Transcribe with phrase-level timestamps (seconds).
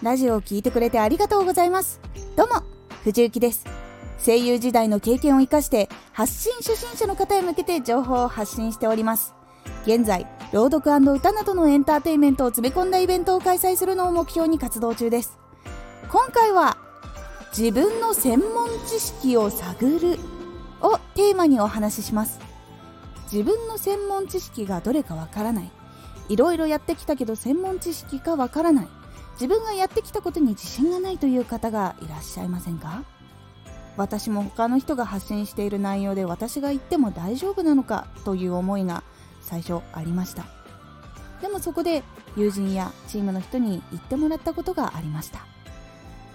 [0.00, 2.00] ラジオを聞いてくれてありがとうございます。
[2.36, 2.62] どうも
[3.02, 3.66] 藤幸です。
[4.24, 9.34] 声優時代の経験を生かして発信初心者の方へ向けて情報を発信しております。
[9.86, 15.36] 現在朗読歌などのエンターテインメントを詰め込んだイベントを開催するのを目標に活動中です。
[16.08, 16.76] 今回は
[17.56, 20.18] 自分の専門知識を探る
[20.80, 22.38] をテーマにお話しします。
[23.32, 25.70] 自分の専門知識がどれかわからない。
[26.28, 28.88] いろいろやってきたけど専門知識かわからない。
[29.40, 33.04] 自分がやってきたことに自信がないという方がいらっしゃいませんか？
[33.96, 39.04] 私も他の人が発信している内容で私が言っても大丈夫なのかという思いが
[39.40, 40.44] 最初ありました。
[41.40, 42.02] でもそこで
[42.36, 45.46] 友人やチームの人に言ってもらったことがありました。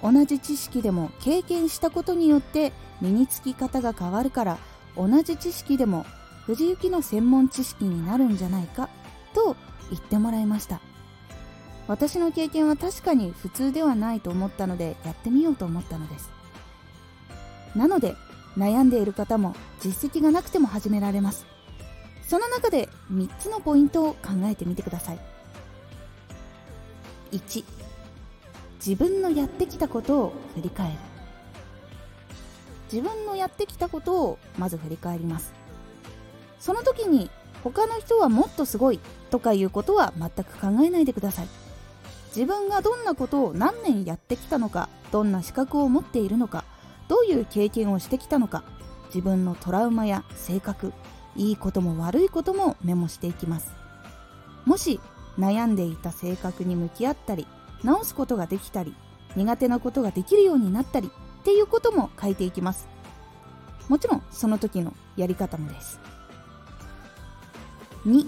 [0.00, 4.58] 同じ知識でも経験したことによって身につき方が変わるから
[4.96, 6.06] 同じ知識でも
[6.46, 8.88] 藤雪の専門知識になるんじゃないか
[9.34, 9.56] と
[9.90, 10.80] 言ってもらいました。
[11.88, 16.30] 私の経験は確かに普通ではないと思ったのでやってみようと思ったのです。
[17.76, 18.14] なので
[18.56, 21.46] 悩んでいる方も実績がなくても始められます。
[22.26, 25.18] その中で3つのポイントを考えてみてください。
[27.32, 27.64] 1
[28.84, 30.98] 自分のやってきたことを振り返る。
[32.92, 35.52] 自分のやってきたことをまず振り返ります。
[36.60, 37.30] その時に
[37.64, 41.48] 他の人はもっとすごいとかいうことは全く考えないでください。
[42.34, 46.64] 自分がどんなことを何年やってきたのかどんな資格を持っているのか
[47.08, 48.64] どういう経験をしてきたのか
[49.06, 50.92] 自分のトラウマや性格
[51.36, 53.72] いいことも悪いこともメモしていきます。
[54.64, 55.00] もし
[55.38, 57.46] 悩んでいた性格に向き合ったり
[57.82, 58.94] 直すことができたり
[59.34, 62.88] 苦手なことができるようになったりっていうことも書いていきます。
[63.88, 66.00] もちろんその時のやり方もです。
[68.06, 68.26] 2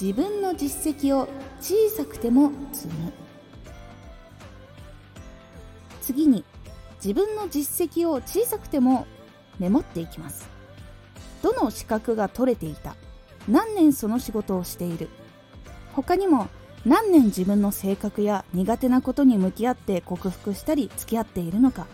[0.00, 1.28] 自分の実績を
[1.60, 3.12] 小さくても積む。
[6.02, 6.44] 次に
[7.04, 9.06] 自分の実績を小さくても
[9.58, 10.48] メモっていきます。
[11.42, 12.94] どの資格が取れていた？
[13.48, 15.08] 何年その仕事をしている？
[15.94, 16.48] 他にも
[16.86, 21.88] 何年自分の性格や苦手なことに向き合って克服したり付き合っているのか？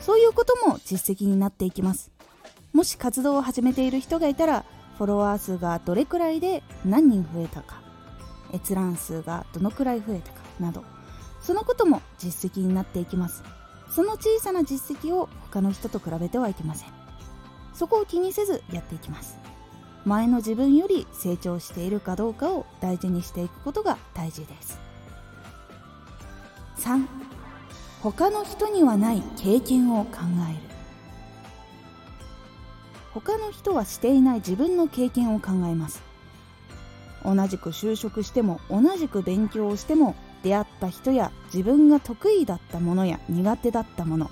[0.00, 2.10] そういうことも実績になっていきます。
[2.72, 4.64] もし活動を始めている人がいたら
[4.98, 7.82] フォロワー数がどれくらいで何人増えたか
[8.54, 10.84] 閲覧数がどのくらい増えたかなど
[11.42, 13.42] そのことも実績になっていきます。
[13.90, 16.88] その小さな実績を他の人と比べてはいけません。
[17.74, 19.38] そこを気にせずやっていきます。
[20.04, 24.78] 前の自分より成長しているかどうかを大事にしていくことが大事です。
[26.76, 27.06] 3
[28.02, 30.71] 他の人にはない経験を考える。
[33.14, 36.02] 他の人はしていない自分の経験を考えます。
[37.24, 44.28] 同じく就職しても同じく勉強をしても出会った人や自分が得意だったものや苦手だったもの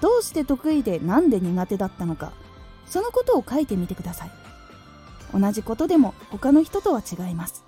[0.00, 2.32] どうして得意で何で苦手だったのか
[2.86, 4.30] そのことを書いてみてください。
[5.32, 7.64] 同じことでも他の人とは違います。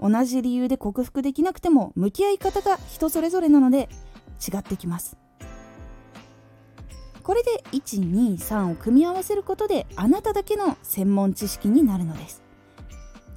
[0.00, 3.88] 同じ理由で克服できなくても向き合い方が人それぞれなので
[4.46, 5.16] 違ってきます。
[7.28, 12.42] これで123を組み合わせることであなただけの専門知識になるのです。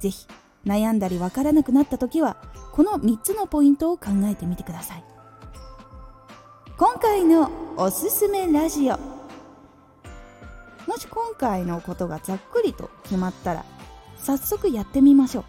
[0.00, 0.26] 是非
[0.64, 2.38] 悩んだりわからなくなった時は
[2.72, 5.04] この3つのポイントを考えてみてください。
[6.78, 8.96] 今回のおすすめラジオ。
[10.86, 13.66] もし今回のことがざっくりと決まったら
[14.16, 15.44] 早速やってみましょ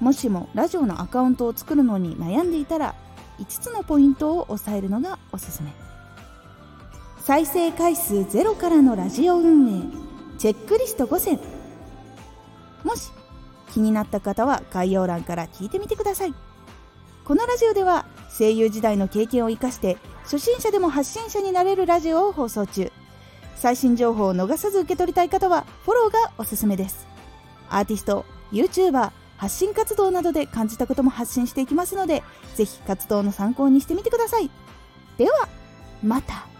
[0.00, 0.04] う。
[0.04, 2.96] もしもラジオのアカウントを作るのに悩んでいたら
[3.38, 5.89] 5つのポイントを押さえるのがおすすめ。
[7.30, 9.82] 再生回数ゼロからのラジオ運営。
[10.36, 11.38] チェックリスト5選
[12.82, 13.12] もし
[13.72, 16.34] 気になった方は概要欄から聞いてみてください。
[17.24, 18.04] このラジオでは
[18.36, 22.90] 声優時代の経験を生かして初心者でも発信者になれるラジオを放送中。
[23.54, 27.06] 最新情報を逃さず受け取りたい方はフォローがおすすめです。
[27.68, 32.24] アーティスト YouTuber 発信活動などで感じたことも発信していきますので
[32.56, 34.50] ぜひ活動の参考にしてみてください。
[35.16, 35.48] では
[36.02, 36.50] また。